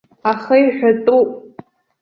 [0.31, 1.29] Аха иҳәатәуп.